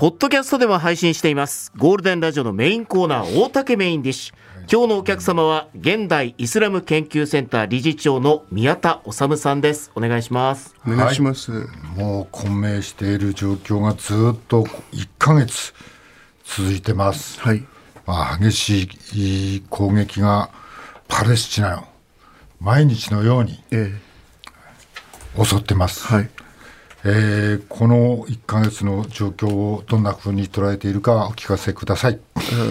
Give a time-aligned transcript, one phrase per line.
[0.00, 1.72] ポッドキャストでも配信しています。
[1.76, 4.34] ゴールデンラジオのメインコーナー大竹メインディッシュ。
[4.60, 9.92] 今日のお客様は現代イスラム研究センター理事長の宮田治さんです。
[9.94, 10.74] お願いします。
[10.86, 15.74] お願いします、はい、もう混迷している状況がずっと1ヶ月
[16.44, 17.38] 続いてます。
[17.38, 17.62] はい。
[18.06, 20.48] まあ激しい攻撃が
[21.08, 21.84] パレスチナを
[22.58, 23.62] 毎日のように
[25.44, 26.30] 襲ってます、はい
[27.04, 32.20] えー、この1か月の状況をどんなふうに捉えているかお聞かせください。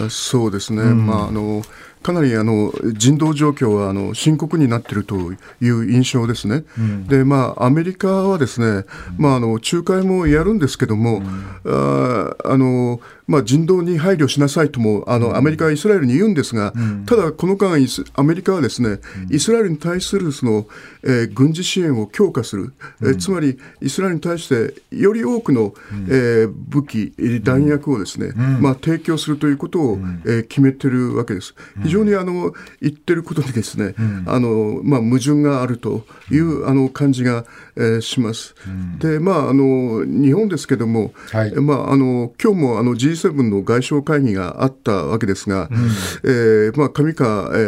[0.08, 1.62] そうですね、うん、まあ、あの
[2.02, 5.16] かなりあの人道状況はあの深刻になっていると
[5.60, 8.86] いう印象ですね、うん、でまあ、アメリカはですね、
[9.18, 13.00] まあ、あの仲介もやるんですけども、うん、ああの
[13.30, 16.72] まあ、人道に配慮しなさいともあの、アメリカはイスラエルに言うんですが、
[17.06, 17.78] ただ、この間
[18.14, 18.98] アメリカはですね、
[19.30, 20.66] イスラエルに対するその、
[21.04, 25.74] えー、軍事支援を強化する、えー、つまりイスラエルに対してより多くの、
[26.08, 31.54] えー、武器、弾薬をですね、まあ、提供するということを、えー、決めてるわけです。
[31.84, 33.94] 非常にあの言ってることにですね、
[34.26, 37.44] あのまあ、矛盾があるというあの感じが、
[37.76, 38.54] えー、します。
[38.98, 45.76] で、まあ、あの日本ですけども、はい、まあ、あの今日もあの G7 G7 の外相会議があったわけですが、うん、
[46.24, 47.58] えー、まあ、上川、え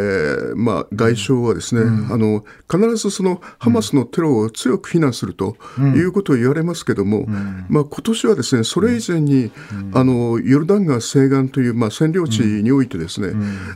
[0.53, 9.51] ーまあ、外相はですね、うん、あの必ずそのハマスのテロを強く非難するということを言われますけども、うん、まあ、今年はですねそれ以前に、
[9.95, 13.33] あのヨルダン川西岸という、まあ、占領地においてですね、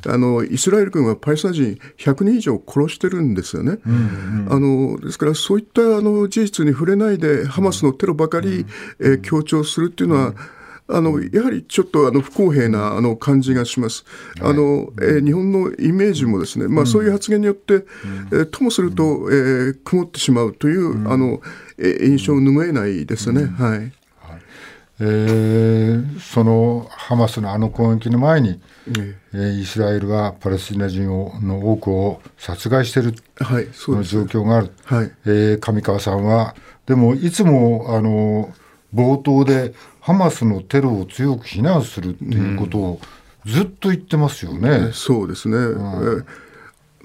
[0.07, 3.79] あのイスラエル軍はパレスチナ人100人以上殺してるんですよね。
[4.49, 8.67] あのですからそういったあの事実に触れないでハマスのテロばかり、
[9.01, 10.35] えー、強調するっていうのは、
[10.89, 14.05] あのやはりちょっとあの不公平なあの感じがします。
[14.41, 21.41] あのえー、日本のイメージもですね、まあ、そういう発言によって、えー、ともすると、えー、曇ってしまうという、あの
[21.79, 23.47] え印象を拭えないですね。
[23.47, 23.93] はい。
[24.99, 28.59] えー、そのハマスのあの攻撃の前に、えー、
[29.33, 35.13] イスラエルがパレスチナ人をの多くを殺害している、はい、その状況がある、はい。
[35.25, 36.55] えー、上川さんは
[36.87, 38.53] でもいつもあの
[38.95, 43.01] 冒頭でハマスのテロを強く非難するっていうことを
[43.45, 44.71] ずっと言ってますよね。
[44.71, 46.27] うん、そうですね、うん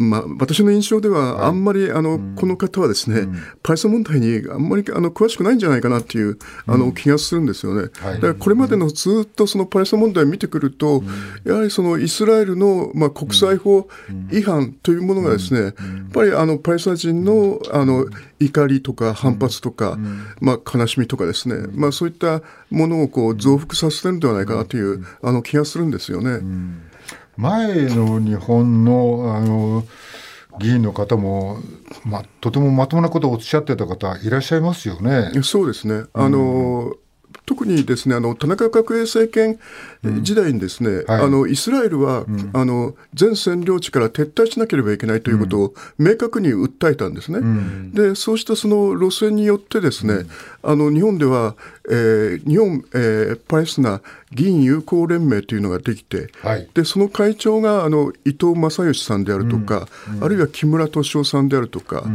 [0.01, 3.27] まあ、私の印象では、あんまり、あの、この方はですね、
[3.63, 7.89] パレス問題にあんまりあの詳しくないんじゃないかなっていうあの気がするんですよね。
[8.03, 11.03] だからこれまでのずっとそのパレス問題を見てくると、
[11.43, 13.87] やはりそのイスラエルの、まあ、国際法
[14.31, 15.73] 違反というものがですね、やっ
[16.13, 18.05] ぱりあのパレスチナ人のあの
[18.39, 19.97] 怒りとか反発とか、
[20.39, 26.39] まあ、悲しみとかですね、まあ、そういったものをこう増幅させてるんではないかなというあの気がするんですよね。
[27.41, 29.83] 前の日本のあの
[30.59, 31.57] 議員の方も、
[32.05, 35.31] まあ、とてもまともなことをおっしゃってた方いらっしゃいますよね。
[35.43, 36.95] そうですねあの、うん
[37.61, 39.59] 特にですねあの田中角栄政権
[40.23, 47.37] 時代にですね、うんはい、あのイスラエルは、うん、あの全占領地から撤退しなければいけないということを明確に訴えたんですね。
[47.37, 50.25] うん、でそうしたその路線によってですね、
[50.63, 51.55] あの日本では、
[51.87, 54.01] えー、日本、えー、パレスチナ
[54.31, 59.87] 議員友好連盟というのができて、はい、でその会長があの伊藤正義さんであるとか、
[60.19, 62.05] あるいは木村敏夫さんであるとか、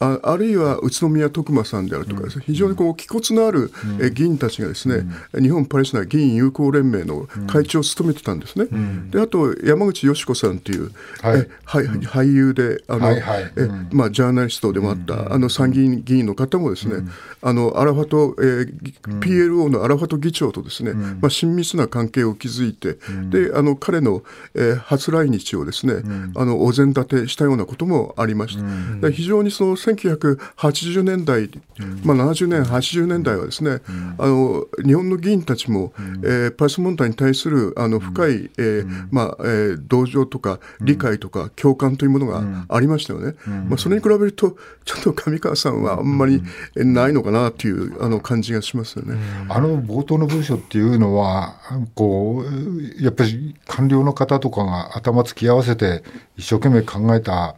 [0.00, 5.04] ああるいは宇都宮徳馬さんであるとかね、非常にこう気骨のある、え議員たちがですね、
[5.40, 8.66] 日本パレスチナ議員友好連盟の会長を務めてたんですね。
[9.10, 10.90] であと山口よし子さんという、
[11.22, 13.22] はい、え俳優であの、え
[13.92, 17.08] まあ、ジャーナリストでもあった、あの参議院議員の方もですね、
[17.42, 22.98] あのアラファト、えー、PLO のアラファト議長とですね、まあ、親密な関係を築いて、
[23.30, 24.22] であの彼の、
[24.54, 26.02] えー、初来日をですね、
[26.36, 28.58] あのお膳立てしたようなこともありまし
[29.00, 29.10] た。
[29.10, 31.50] 非常にその1980年代、
[32.04, 33.80] まあ、70年、80年代はですね、
[34.18, 43.34] あの日本の議員たちも、えー、パレス問題に対するあの深い、えーまあえー、同情とか理解とか共感というものがありましたよね。
[43.68, 46.42] まあ、それに比べると、ちょっと上川さんはあんまり
[46.76, 49.16] ないのかなというあの感じがしますよね。
[49.48, 51.56] あの冒頭の文書っていうのは、
[51.94, 56.02] こうやっぱり官僚の方とかが頭突き合わせて
[56.36, 57.56] 一生懸命考えた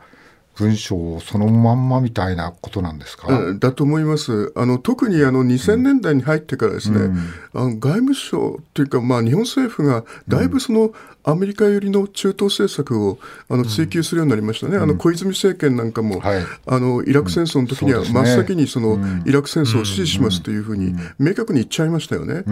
[0.61, 3.55] 文章そのまんまみたいなことなんですか？
[3.55, 4.53] だと思います。
[4.55, 7.19] あの特にあの2000年代に入ってからですね、うん、
[7.55, 10.93] あの外務省というか、まあ、日本政府がだいぶその
[11.23, 13.19] アメリカ寄りの中東政策を
[13.49, 22.45] あの追求するようになりましたね、うん、あの小泉政権なんかも、はい、あのイラク戦争の時には真っ先にそのイラク戦争を支持しますというふうに明確に言っちゃいましたよね。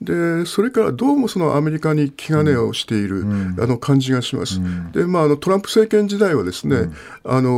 [0.00, 3.24] でそれからどうもそのアメリカに気兼ねをしている、
[3.58, 4.60] あの感じがします。
[4.92, 6.90] でまあ、あのトランプ政権時代はですね、
[7.24, 7.51] あの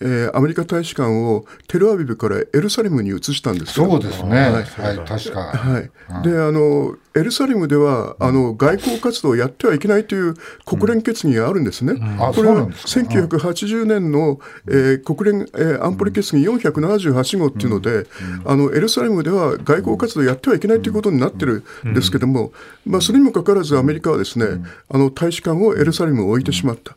[0.00, 4.64] えー、アメリカ大使館をテルアビブからエルサレムに移したんですそうですね、はい、はい、
[5.06, 5.40] 確か。
[5.40, 5.90] はい、
[6.22, 10.34] であのエルサレムではあの外交活動をやってはいけないという
[10.64, 11.92] 国連決議があるんですね。
[11.92, 18.06] うん、これは1980年の、えー、国連、えー、安保理決議478号っていうので、
[18.44, 22.52] あのエルサレムでは外交活動をやってはいけないということになってるんですけども、
[22.84, 24.46] まあ、それにもかかわらずアメリカはですね、
[24.88, 26.96] あの大使館をエルサレムに置いてしまった。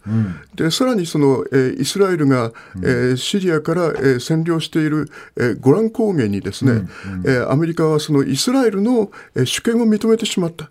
[0.56, 6.88] でさらにその、えー、イスラエルが、えー、シリアから、えー、占領している、えー、ゴラン高原にですね、
[7.26, 10.70] えー、アメリカはそのイスラエルの、えー、主権を認めてしまった。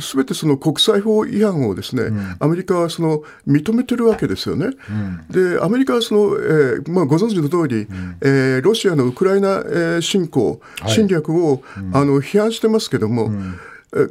[0.00, 4.68] すべ、てその国際法違反をですね、うん、アメリカはその認めてるわけですよね。
[4.88, 11.62] うん、で、アメリカはその、えーまあ、ご存知の通り、うん、えー、ロシアのウクライナ、えー、侵攻、侵略を、
[11.92, 13.30] あの批判してますけども、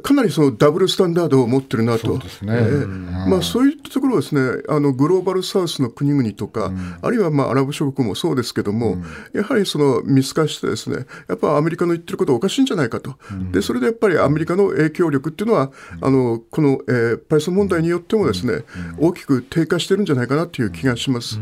[0.02, 2.86] かなりそのダブルスタンダードを持ってるなと、そうですね、えー
[3.28, 15.70] まあ、そういったところですね、あのグローバルサウスの国々とか、うん、あるいはまあアラブ諸国もそうですけども、うん、やはりその見透かして、ですねやっぱアメリカの言ってることはおかしいんじゃないかと、うん、でそれでやっぱりアメリカの影響力っていうのは、
[16.00, 18.64] あのこの、えー、パレスチナ問題によってもですね、
[18.98, 21.38] 大きく低下してるんじゃないかなという気がします。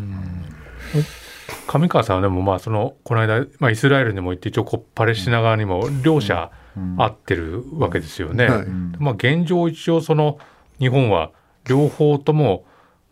[1.67, 6.51] 上川さんはでもまあそのこの間、まあ、イスラエルにも行って一応パレスチナ側にも両者、
[6.99, 8.47] 合ってるわけですよね。
[8.47, 8.67] はい、
[8.99, 10.39] まあ、現状一応その
[10.79, 11.31] 日本は
[11.69, 12.65] 両方とも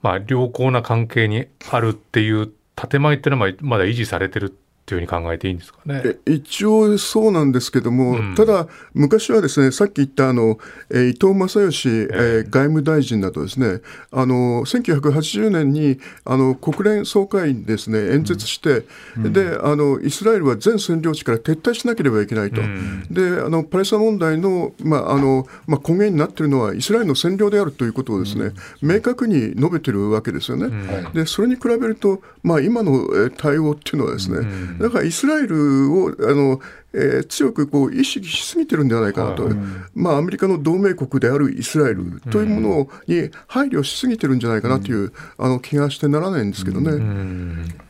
[0.02, 6.02] まあ良好な関係にあるっていう建前っていうのはまだ維持されてるというふうに考えていいんですかね。
[6.26, 10.58] 一応そうなんですけども、うん、ただ、昔はですねさっき言ったあの、
[10.90, 13.80] えー、伊藤正義、えー、外務大臣などですね
[14.12, 18.84] あの1980年にあの国連総会にですね演説して、
[19.16, 28.52] うん、であのイスラエルは全占領地から撤退しなければいけないと、うん、であのパレスチナ問題の,、まああのまあ、根源になっているのはイスラエルの占領であるということをですね、
[28.82, 30.70] 明確に述べてるわけですよね。
[31.14, 34.46] でそれに比べると、まあ、今の対応っていうのはですね、
[34.78, 36.60] だからイスラエルをあの、
[36.92, 39.54] えー、強くこう意識しすぎてるんではないかなと、はい、
[39.94, 47.84] まあ、アメリカの同盟国であるイスラエルというものに配慮しすぎてるんじゃないかなという、あの気がしてならないんですけどね。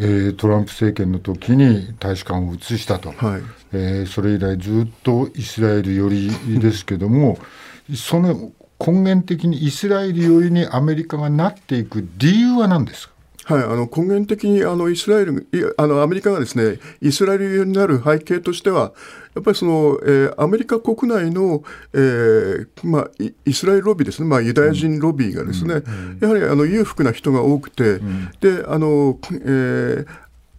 [0.00, 3.42] えー、トランプ政権の時に大使館を移したと、はい、
[3.72, 7.38] えー、それ以来ずっとイスラエル寄りですけども、
[7.96, 13.14] その根源的にイスラエル寄りにアメリカがなっていく理由は何ですか？
[13.48, 15.48] はい、あの根源的にあのイスラエル
[15.78, 18.92] あのアメリカがですねイスラエルになる背景としては
[19.34, 21.62] やっぱりその、えー、アメリカ国内の、
[21.94, 23.08] えーまあ、
[23.46, 30.06] イスラエルロビーですね、まあ、ユダヤ人ロビーがですね、うん、やはりあの裕福な人が多くて、うん、であの、えー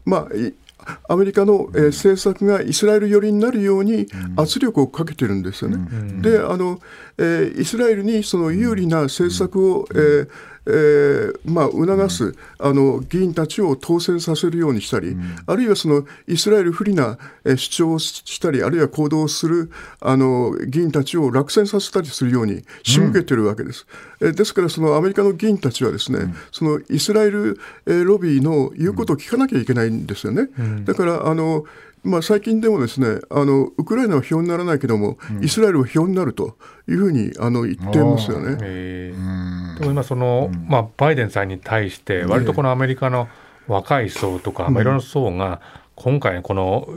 [0.05, 0.27] ま
[0.87, 5.75] あ、アメリカの、えー、政策がイスラエル寄りになるように圧力をかけてるんですよね。
[5.77, 6.79] うん、であの、
[7.19, 10.29] えー、イスラエルにその有利な政策を、えー
[10.65, 23.85] えーまあ、促すあの議員たちを当選させるようにしたり、うん、あるいはそのイスラエル不利な主張をしたり、あるいは行動するあの議員たちを落選させたりするように仕向けてるわけです。
[24.19, 30.49] うん、えですから、そのアメリカの議員たちはですね、うん、そのイスラエルロビーの言うことを聞かなきゃいけないんですよね。
[30.85, 31.65] だからあの
[32.03, 36.57] まあ、最近でもですねあのウクライナは票にならないけども、うん、イスラエルは票になると
[36.87, 38.55] いうふうにあの言ってますよね。
[38.55, 43.27] でも今その、まあ、バイデンさんに対して割とこのアメリカの
[43.67, 45.61] 若い層とか、まあ、いろんな層が
[45.95, 46.87] 今回この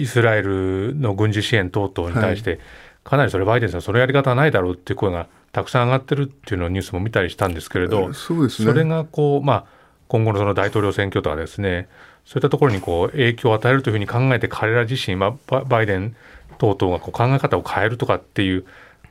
[0.00, 2.60] イスラエルの軍事支援等々に対して、
[3.04, 9.64] かなりそれバイデンさんそのやり方はないだろうっていう声がたくさん上がってるっていうのをニュースも見たりしたんですけれど、そうですね、それがこう、まあ、
[10.08, 11.88] 今後のその大統領選挙とかですね
[12.24, 15.34] そういったところにこう影響を与えるというふうに考えて彼ら自身、は、
[15.66, 16.16] バイデン
[16.58, 18.64] 等々がこう考え方を変えるとかっていう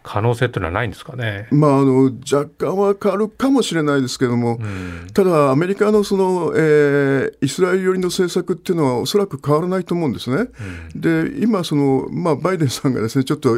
[0.03, 10.47] 可能性というのはないんですかね、まあ、あの若干は変わるかもしれないですけれども、うん、ただ、アメリカのその、えー、イスラエル寄りの政策っていうのは、おそらく変わらないと思うんですね。
[10.93, 13.57] うん、で今その、まあ、バイデンさんがですねちょっと、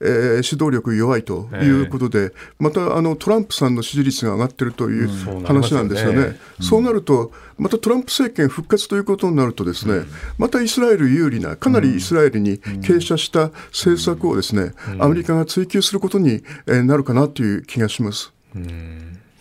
[0.00, 5.08] えー、指導力弱いということで、えー、またあのトランプさんの支持率が上がってるという
[5.44, 6.18] 話なんですよね。
[6.18, 10.04] うん、そうなるとまたトランプ政権復活ということになるとですね、
[10.38, 18.32] またイスラエル有利な、かなりイスラエルに傾斜した政策をですね、アメリカが追求することになるかなという気がします。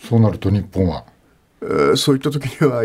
[0.07, 1.05] そうなると日本は
[1.95, 2.83] そういった時には、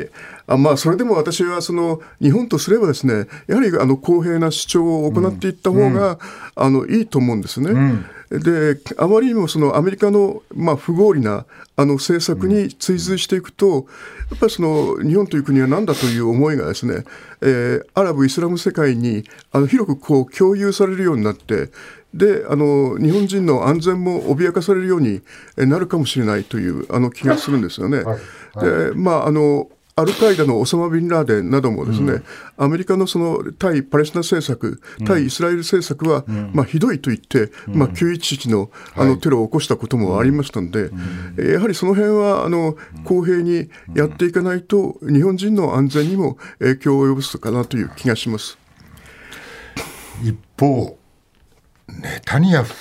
[0.52, 6.18] あまあ、それでも私はその日本とすればですね、やはりあの公平な主張を行っていった方が、うん、
[6.56, 7.70] あのいいと思うんですね。
[7.70, 8.04] うん。
[8.40, 11.44] であまりにもそのアメリカの、まあ、不合理な
[11.76, 13.86] あの政策に追随していくと、
[14.30, 17.04] やっぱりその日本という国は何だという思いがですね、
[17.42, 21.68] えー、アラブ・イスラム世界にあの広くこう共有されるようになって、
[22.14, 25.22] であの日本人の安全も脅かされるように
[25.56, 27.98] なるかもしれないというあの気がするんですよね。
[27.98, 28.18] はい。
[28.54, 32.24] はい、でまああのアルカイダのオサマ・ビンラーデンなどもですね、うん、
[32.56, 40.88] アメリカのその対パレスチナ政策、対イスラエル政策は、うん、まあ、ひどいと言って、うん、まあ、911のあのテロを起こしたこともありましたので、は
[41.38, 48.56] い、やはりその辺はあの公平にやっていかないと、日本人の安全にも影響を及ぼすかなという気がします。
[50.22, 50.96] 一方、
[51.88, 52.74] ネタニヤフ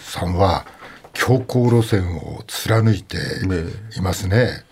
[0.00, 0.64] さんは、
[1.12, 3.18] 強硬路線を貫いて
[3.96, 4.67] いますね。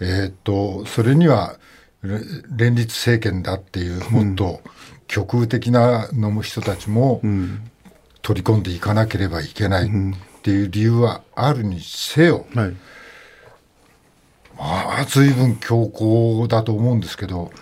[0.00, 1.58] えー、っとそれには
[2.02, 4.60] 連立政権だっていうもっと
[5.06, 7.20] 極右的なの人たちも
[8.22, 9.90] 取り込んでいかなければいけないっ
[10.42, 12.76] ていう理由はあるにせよ、はい、
[14.56, 17.52] まあ随分強硬だと思うんですけど、はい、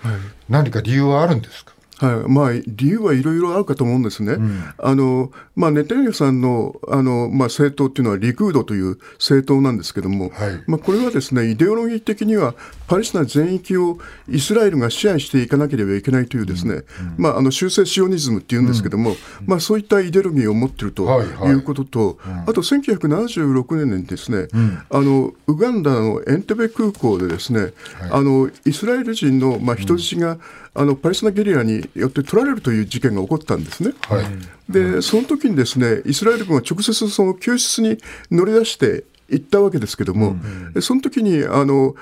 [0.49, 1.73] 何か理由はあるんですか？
[1.99, 2.31] はい。
[2.31, 4.35] まあ、理由はいろいろあるかと思うんですね。
[4.35, 12.55] うん、あのまあ、ネタニヤさんのあの、まあ、政党っていうのはリクードという政党なんですけども、はい、まあ、これはですねイデオロギー的には
[12.87, 16.85] パレスチナ全域をイスラエルが支配していかなければいけないというですね、うん、
[17.19, 24.47] まあ、あの修正シオニズムっていうんですけども、うん、まあ、そういったイデオロギーを持っているということと、はいはい、あと1976年にですね、
[24.91, 27.73] あのウガンダのエンテベ空港でですね、
[28.13, 30.39] あのイスラエル人の、まあ、人質が、
[30.75, 33.93] あのパレスチナゲリラによって取られるという事件が起こったんですね。
[34.03, 37.99] はい、で、その時にですね、イスラエル軍は直接その救出に
[38.31, 40.37] 乗り出していったわけですけども、
[40.75, 41.95] うん、その時にあの、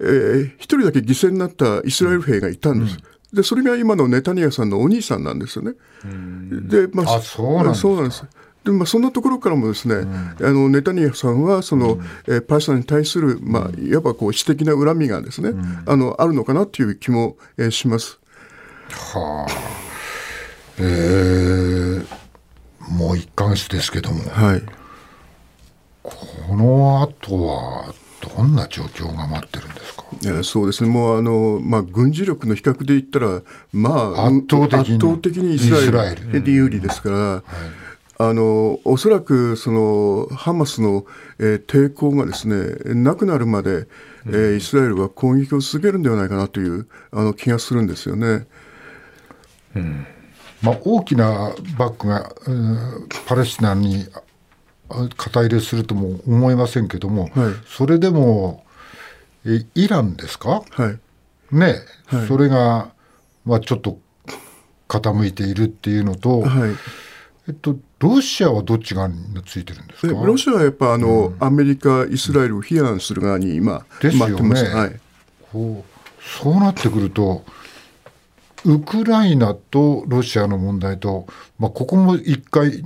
[0.00, 2.98] えー、一人だけ犠牲になったイスラエル兵がいたんです。
[3.32, 5.74] うん、で、それが今のネタニヤさんのお兄さんなんですよね。
[6.68, 7.20] で、まあ、あ
[7.74, 8.24] そうなんです
[8.64, 18.20] でまあ、そんなところからもですね、うん、あのネタニヤフさんはその、うん、えー、パレスチナに対する、まあ、いわばこう私的な恨みがですね、うん、あのあるのかなという気も、えー、します。
[18.92, 19.52] はあ、
[20.78, 22.06] えー、
[22.88, 24.62] もう一貫してですけども、はい、
[26.02, 26.14] こ
[26.56, 27.94] の後は
[28.36, 30.04] どんな状況が待ってるんですか？
[30.22, 36.42] いやそうですね、もうあの、まあ、軍事力の比較で言ったら、まあ、圧倒的に的にイスラエル。
[36.42, 37.16] で有利ですから。
[37.16, 37.42] はい。
[38.18, 41.06] あのおそらくそのハマスの、
[41.40, 43.88] えー、抵抗がですねなくなるまで、
[44.26, 48.46] えー、イスラエルは攻撃を続けるんではないかなというあの気がするんですよね。
[49.74, 50.06] うん。
[50.62, 54.06] まあ、大きなバックが、うん、パレスチナに
[55.16, 58.64] 肩入れするとも思いませんけども、はい、それでも
[59.44, 60.96] えイランですか、は
[61.52, 61.76] い、ね、
[62.06, 62.92] はい、それが、
[63.44, 63.98] まあ、ちょっと
[64.88, 66.70] 傾いているっていうのと、はい。
[67.48, 70.14] えっと、ロシアはどっち側についてるんですか？
[70.14, 75.00] ロシアはやっぱあの、うん、アメリカ、イスラエルを批判する側に今、ですよね、はい、
[75.50, 77.44] こうそうなってくると、
[78.64, 81.26] ウクライナとロシアの問題と、
[81.58, 82.82] まあ、ここも一回、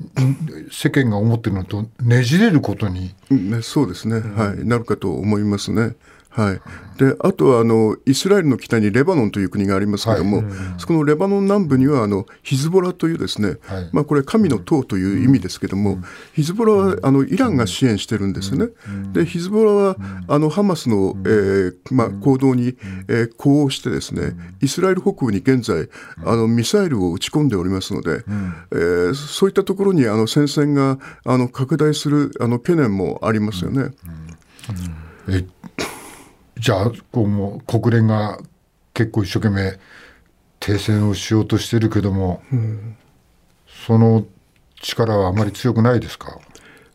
[0.70, 5.94] 世間が思ってるのとねじれることに、ね、そうですね、はい、なるかと思いますね。
[6.36, 6.60] はい、
[6.98, 18.66] であとはあのイスラエルの北にレバノンという国がありますけれども、はい、そこのレバノン南部にはあのヒズボラというですね、はい、まあ、これ神の塔という意味ですけれども、うん、ヒズボラはあのイランが支援してるんですね。
[18.86, 19.96] うん、でヒズボラは
[20.28, 22.76] あのハマスの、えーまあ、行動に、
[23.08, 25.88] えー、呼応してですねイスラエル北部に現在
[26.22, 28.24] あのミサイルを撃ち込んでおりますので、
[28.72, 33.92] えー、そういったところにあの戦線があの拡大するあの懸念もありますよね。
[35.28, 35.44] え
[36.58, 38.38] じゃあこうも国連が
[38.94, 39.78] 結構一生懸命
[40.58, 42.96] 停戦をしようとしてるけども、うん、
[43.86, 44.24] その
[44.80, 46.38] 力はあまり強くないですか？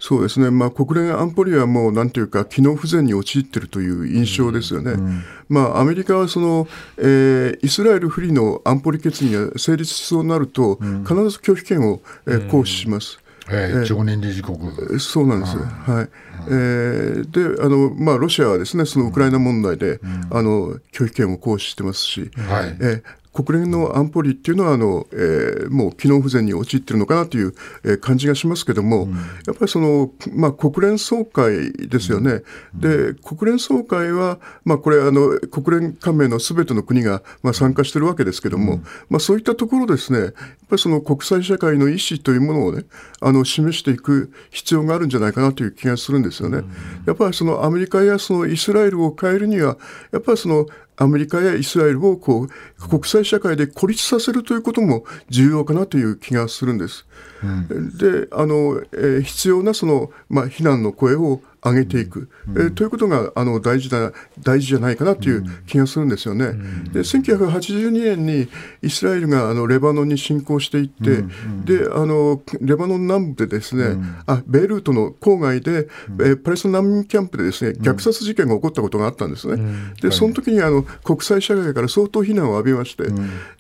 [0.04, 4.94] そうですね、まあ、国連安保理はもうなんていうか、機能不全に陥っているという印象ですよね。
[4.94, 13.21] うんうん、まあ、アメリカはその、えー、イスラエル不利の安保理決議が成立しそうになると、必ず拒否権を、えー、行使します。
[13.50, 14.58] えー、常任理事国
[15.00, 16.10] そうなんです、はい。
[16.48, 22.78] えー、であの、まあ、ロシアはですねそのウクライナ問題で、うん、あの拒否権を行使してますし、はい。
[22.80, 23.04] えー、
[23.34, 29.20] 国連の安保理っていうのはあの、えー、もう機能不全に陥っているのかなという、えー、感じがしますけども、うん、や
[29.52, 32.42] っぱりその、まあ、国連総会ですよね、
[32.74, 32.80] うん、
[33.14, 40.32] で国連総会は、まあ、これあの、国連加盟のすべての国が、まあ、参加しているわけですけども、うん、まあ、そういったところですね、やっ
[40.70, 42.84] ぱりその国際社会の意思というものをね、
[43.22, 46.64] あの示していく必要があるんじゃないかなという気がするんですよね。
[47.06, 49.78] やっぱりそのアメリカやそのイスラエルを変えるには、
[50.12, 50.66] やっぱりその
[51.02, 57.08] アメリカやイスラエルをこう国際社会で孤立させるということも重要かなという気がするんです。
[57.44, 66.46] うん、であの、えー、必要なその、まあ、非難の声を上げていく、うん、えー、ということがあの大事だ大事じゃないかなという気がするんですよね。
[66.46, 68.48] うん、で1982年に
[68.82, 79.94] イスラエルがあのレバノンに侵攻していって、うん、であのレバノン南部でですね、あベイルートの郊外で、えー、パレスチナ難民キャンプでですね虐殺事件が起こったことがあったんですね。
[80.02, 83.04] でその時にあの国際社会から相当非難を浴びまして、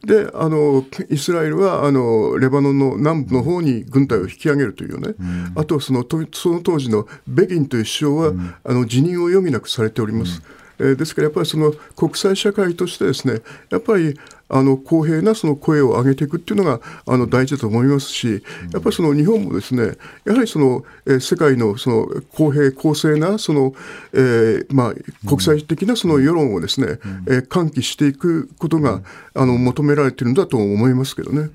[0.05, 5.13] であのイスラエルはあのレバノンの南部の方に軍隊を引き上げるというね、
[5.55, 10.41] あとそのその当時のベギンという首相は、うん、あの辞任を余儀なくされております。
[10.79, 14.17] うん、えー、ですからやっぱりその国際社会としてですねやっぱり
[14.53, 18.43] あの公平なその声を上げていくっていうのがあの大事だと思いますし、
[18.73, 19.93] やっぱりその日本もですね、
[20.25, 23.73] やはりその、えー、世界のその公平、公正なその、
[24.11, 24.93] えー、まあ、
[25.25, 29.01] 国際的なその世論をですね、えー、喚起していくことが
[29.33, 31.49] あの求められているんだと思いますけどね。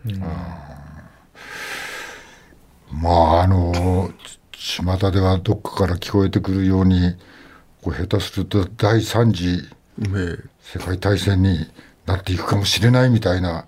[2.91, 4.11] まああの
[4.59, 7.15] 巷ではどっかから聞こえてくるように
[7.83, 9.69] こう下手すると第3次
[10.61, 11.67] 世界大戦に
[12.07, 13.67] なっていくかもしれないみたいな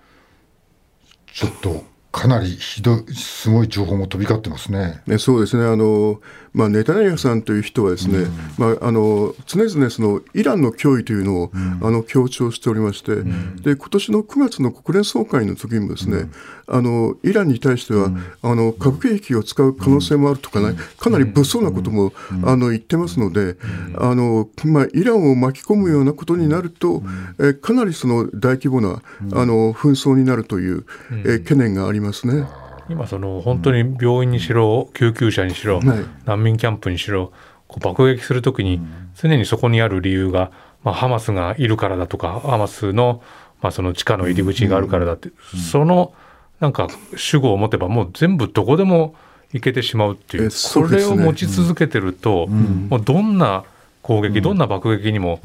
[1.32, 1.84] ちょっと
[2.18, 5.02] かなりひどい、すごい情報も飛び交ってますね。
[5.06, 5.64] ねそうですね。
[5.64, 6.20] あの、
[6.52, 16.28] まあ、ネタニヤフさんという人はですね、うん、まあ、あの常々そのイランの脅威というのを、うん、あの強調しておりまして、うん、で今年の9月の国連総会の時にもですね、
[16.66, 18.10] あのイランに対しては、
[18.42, 22.12] あの核兵器を使う可能性もあるとかね、かなり物騒なことも、
[22.44, 23.56] あの言ってますので、
[23.96, 27.02] あのまあ、イランを巻き込むようなことになると、
[27.40, 30.84] えかなりその大規模なあの紛争になるという、
[31.24, 32.46] え懸念がありますね。
[32.88, 35.80] 今その本当に病院にしろ救急車にしろ、
[36.24, 37.32] 難民キャンプにしろ
[37.66, 38.80] こう爆撃するときに
[39.14, 40.50] 常にそこにある理由が、
[40.84, 43.22] まあ、ハマスがいるからだとかハマスの,、
[43.60, 45.30] まあその地下の入り口があるからだって、
[45.70, 46.12] その
[46.60, 49.14] なんか主語を持てばもう全部どこでも
[49.52, 53.64] 行けてしまうっていう、これを持ち続けてると、もうどんな
[54.02, 55.40] 攻撃、どんな爆撃にも、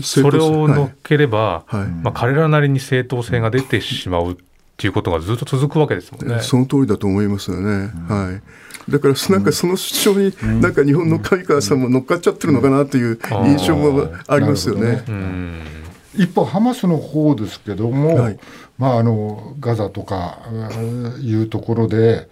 [0.00, 1.64] それを乗っければ、
[2.02, 4.36] まあ、彼らなりに正当性が出てしまう
[4.80, 6.40] っていうことがずっと続くわけですもんね。
[6.40, 7.90] その通りだと思いますよね。
[8.08, 8.42] はい
[8.90, 15.04] だからなんかその主張になんか日本の上川さんも乗っかっちゃってるのかなという印象もありますよね。
[16.16, 18.38] 一方、ハマスの方ですけども、はい、
[18.78, 20.40] まあ、あのガザとか
[21.20, 22.28] いうところで、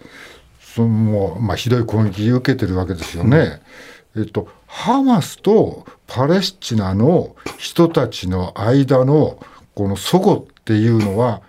[0.59, 3.61] そのまあ、ひどい攻撃を受けてるわけですよね。
[4.15, 9.37] うん、えっと、ハマスとパレスチナの人たちの間の
[9.75, 11.43] この齟齬っていうのは、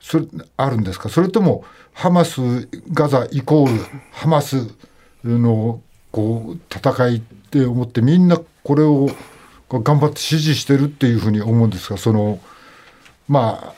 [0.00, 1.08] それあるんですか？
[1.08, 4.68] それともハマスガザイコールハマス
[5.24, 5.80] の
[6.12, 9.08] こう戦いって思ってみんなこれを
[9.68, 12.38] 頑張って支持してるっていうふうに思うんですがその
[13.28, 13.74] まあ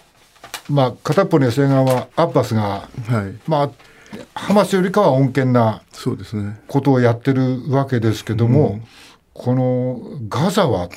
[0.68, 3.70] まあ片っぽの野生側はアッバスが、はい、まあ
[4.34, 5.82] ハマスよりかは穏健な
[6.66, 8.82] ことをやってるわけですけども、ねうん、
[9.32, 10.88] このガザは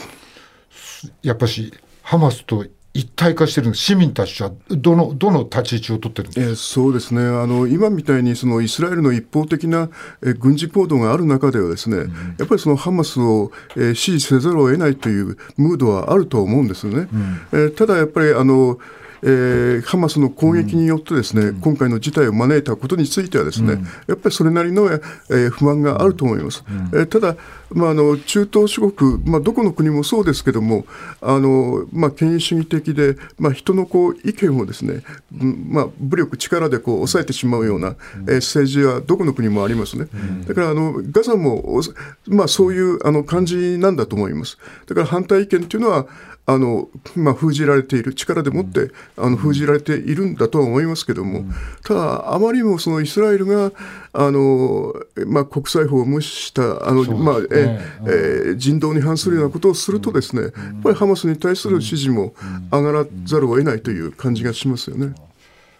[1.23, 7.21] やっぱしハマスと一体化してる市民たちはどのどの立ち位置を取ってるんですか、えー、そうですね。
[7.21, 9.89] あの今みたいにそのイスラエルの一方的な、
[10.21, 17.07] え軍事行動がある中ではですね、うん、やっぱりそのハマスを、えー、支持せざるを得ないというムードはあると思うんですね。
[17.13, 18.77] うん、えー、ただやっぱりあの
[19.23, 26.63] えー、ハマスの攻撃によってですね、うん、今回の事態を招いたことについてはですね、うん、やっぱりそれなりの、えー、不満があると思います。
[26.67, 27.35] うん、えー、ただ、
[27.71, 30.85] まあ、あの中東諸国、まあ、どこの国もそうですけども、
[31.21, 37.95] あのまあ、権威主義的で、まあ、人のこう意見をですね、まあ、武力、力でこう抑えてしまうような、
[38.27, 40.07] えー、政治はどこの国もありますね。
[40.47, 41.81] だからあのガザも、
[42.27, 44.57] まあ、そういうあの感じなんだと思います。
[44.87, 46.07] だから反対意見というのは、
[46.45, 51.45] あの、まあ、封じられている、力でもって、あの封じられているんだとは思いますけども、
[51.83, 53.71] ただ、あまりにもそのイスラエルが、
[54.13, 54.93] あの
[55.27, 60.51] まあ、国際法を無視した、あの、ね、まあええ人道に反するようなことをするとですね、やっ
[60.83, 62.33] ぱりハマスに対する支持も
[62.71, 65.13] 上がらざるを得ないという感じがしますよね。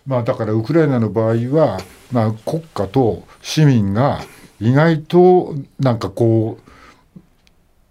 [0.06, 1.80] まあ、だからウクライナの場合は、
[2.12, 4.22] まあ、国家と市民が
[4.60, 6.71] 意外となんかこう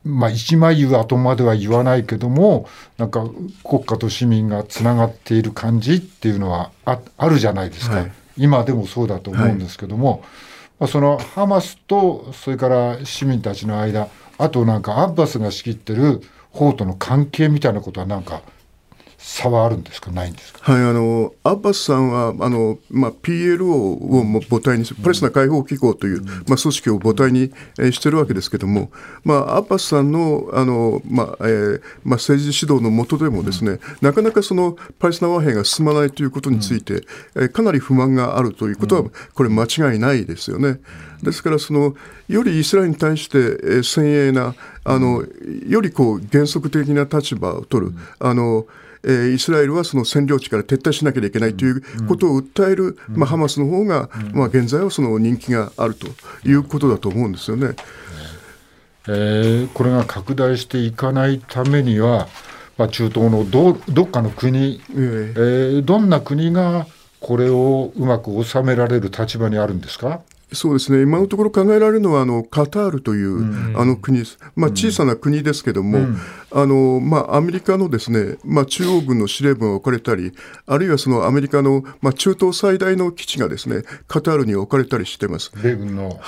[0.05, 3.29] まあ、一枚岩とまでは言わないけどもなんか
[3.65, 10.27] 国家と市民がつながっている感じっていうのはああるじゃないですか、はい、今でもそうだと思うんですけども、はい、ま
[10.87, 14.09] あ、そのハマスとそれから市民たちの間
[14.39, 18.41] あとなんかアッバスが仕切ってる法との関係みたいなことはなんか
[19.23, 28.91] 差はあるんですか、ないんですか、はい、あのアッバスさんはあの、まあ、PLO を母体にする、パレスチナ解放機構という、まあ、組織を母体に、えー、してるわけですけれども、
[29.23, 37.03] まあ、アッバスさんのあの、まあえーまあ、政治指導の下でもですね、なかなかそのパレスチナ和平が進まないということについて、
[37.37, 39.05] えー、かなり不満があるということは、
[39.35, 40.81] これ、間違いないですよね。
[41.23, 41.95] ですからその、
[42.29, 44.55] よりイスラエルに対して、えー、先鋭な
[44.85, 45.25] あの、
[45.69, 47.93] よりこう原則的な立場を取る。
[48.19, 48.67] あの
[49.03, 56.07] えー、イスラエルはその占領地から撤退しなければいけないということを訴える、まあ、ハマスの方が、まあ、現在はその人気があると
[56.47, 57.75] いうことだと思うんですよね。
[59.09, 62.29] えー、これが拡大していかないためには、
[62.77, 66.87] まあ、中東のどどっかの国、えー、えー、どんな国が
[67.21, 70.21] これをうまく収められる立場にあるんですか？
[70.53, 74.25] そうですね、今のところ考えられるのは、あのカタールという、うん、あの国
[74.57, 76.19] まあ、小さな国ですけども、うん、
[76.53, 80.33] あのまあ、アメリカのですね、まあ、中央軍の司令部が置かれたり、
[80.67, 85.53] あるいはそのアメリカの、まあ、中東最大の基地がですねカタールに置かれたりしてます。
[85.63, 86.19] 米軍の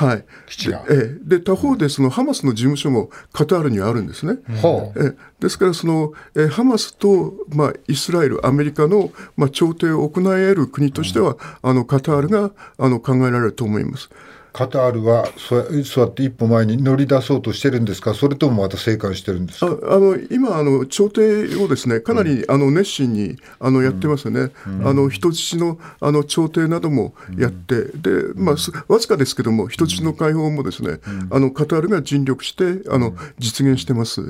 [0.47, 4.39] 基地が、はい、でで他方で、そのハマスの事務所もカタールにあるんですね。
[4.49, 4.53] う。
[4.53, 5.15] ん、え。
[5.41, 14.09] ですからその、えハマスと、まあ、イスラエル、アメリカの、まあ、調停を行え得る国としては、あのカタールがあの考えられると思います。
[14.53, 19.67] カタールはそうやって一歩前に乗り出そうとしてるんですか、それともまた静観してるんですか？
[19.67, 28.57] あの今あの、調停をですねかなり、うん、あの熱心にあのやってますよね、うん、あの人質のあの調停などもやって、うん、でまあ、
[28.93, 30.99] わずかですけども、人質の解放もですね、
[31.31, 34.21] あのカタールが尽力してあの実現してます。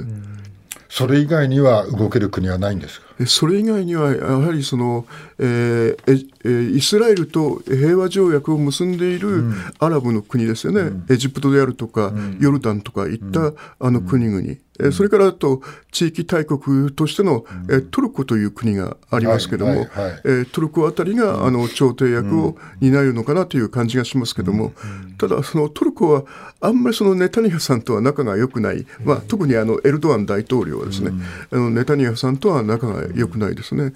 [0.89, 3.12] それ以外には動ける国はないんですか？
[3.27, 5.07] それ以外にはやはりその、
[5.39, 9.45] えー、イスラエルと平和条約を結んでいる
[9.79, 14.39] アラブの国ですよね、うん、エジプトであるとか、うん、ヨルダンとかいった、あの国々、
[14.79, 24.73] うん、それからあと地域大国としての、うん、トルコという国がありますけども、はいはいはい、えトルコあたりが、あの調停役を担うのかなという感じがしますけども、
[25.19, 26.25] ただ、そのトルコは
[26.61, 31.11] あんまりそのネタニヤフさんとは仲が良くない、まあ、特にあのエルドアン大統領はですね、
[31.51, 33.93] あのネタニヤフさんとは仲が良くないですね。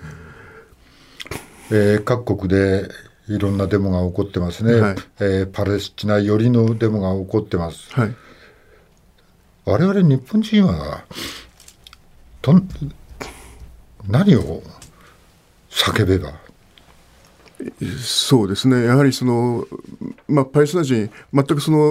[1.70, 2.88] えー、各国で
[3.29, 7.92] いろんなデモが起こってますね、はい、えー、パレスチナ寄りのデモが起こってます。
[7.92, 8.14] はい、
[9.64, 11.05] 我々日本人は
[12.40, 12.55] と
[14.09, 14.62] 何を
[15.68, 16.46] 叫べば
[18.03, 19.66] そうですね、やはりその、
[20.29, 21.90] まあ、パレスチナ人、全くその、え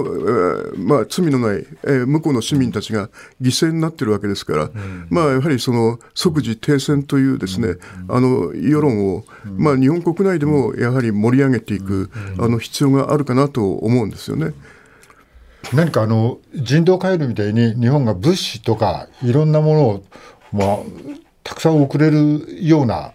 [0.76, 3.08] ー、まあ、罪のない、えー、向こうの市民たちが
[3.40, 7.68] 犠牲になっているわけですから、うん、まあ、やはりその即時停戦というですね、
[8.08, 14.52] うん、あの世論を、まあ、日本国内でもやはり盛り上げていく、あの必要があるかなと思うんですよね。
[15.72, 20.04] 何かあの人道回廊みたいに日本が物資とかいろんなものを、
[20.52, 20.78] まあ、
[21.42, 23.12] たくさん送れるような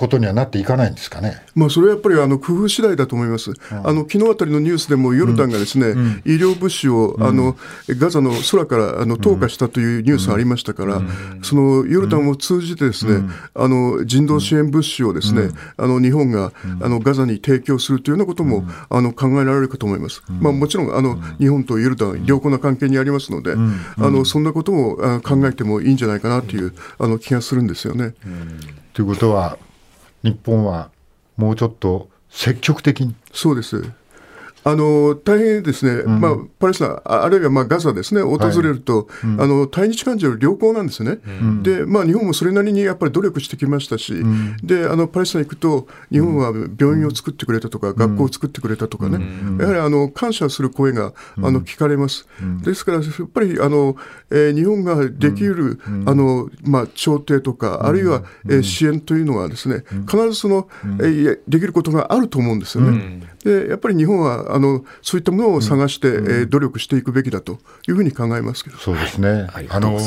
[0.00, 1.42] ことにはなっていかないんですかね。
[1.54, 3.50] まあ、それはやっぱりあの工夫次第だと思います。
[3.50, 7.54] うん、あの昨日あたりのニュースでもヨルダンがですね、うん、医療物資を、あの
[7.86, 11.02] ガザの空からあの投下したというニュースありましたから、
[11.42, 20.22] そのヨルダンを通じてですね、あの人道支援物資をですね、あの日本があのガザに提供するというようなことも、あの考えられるかと思います。
[20.40, 23.56] まあ、もちろんあの日本とヨルダン良好な関係にありますので、あ
[23.98, 28.14] のそんなことも考えてもいいんじゃないかなというあの気がするんですよね。
[28.94, 29.58] ということは
[30.22, 30.90] 日本は
[31.36, 33.14] もうちょっと積極的に。
[33.32, 33.90] そうです。
[34.62, 44.14] あの大変ですね、うん、まあ、パレスチナ、あるいはまあガザですね、訪れると、はいうん、あの対日感情良好なんですね、うん、でまあ、日本もそれなりにやっぱり努力してきましたし、
[44.62, 49.18] であのパレスチナ行くと、日本は病院を作ってくれたとか、学校を作ってくれたとかね、
[49.58, 52.26] やはりあの感謝する声があの聞かれます。
[52.62, 53.96] ですから、やっぱりあの、
[54.30, 63.22] えー、日本ができる、あのまあ、調停とか、あるいは、えー、支援というのはですね、必ずその、えー、できることがあると思うんですよね。
[63.44, 67.58] でやっぱり日本はあのそういったものを探して、うん、えー、努力していくべきだと
[67.88, 68.78] いうふうに考えますけど。
[68.78, 69.98] そうですね、はい、あの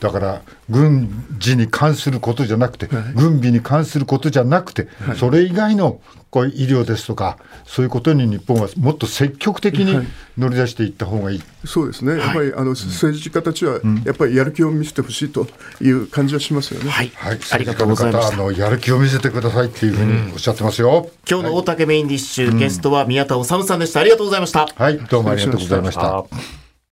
[0.00, 10.06] だから軍事に関することじゃなくて、はい、軍備に関することじゃなくて、はい、それ以外のこう医療ですとか、そういうことに日本はもっと積極的に
[10.38, 15.48] 乗り出していった方がいい、はい、そうですね、やっぱりあの政治家たちは、やっぱりやる気を見せてほしいと
[15.80, 16.90] いう感じはしますよね。
[16.90, 18.36] はい、はい、ありがとうございます。
[18.36, 21.06] のやる気を見せてくださいっていうふうにおっしゃってますよ。
[21.06, 24.00] うん、今日の大竹メインディッシュ、ゲストは宮田治さんでした。
[24.00, 24.68] ありがとうございました。
[24.76, 26.69] はい、どうもありがとうございました。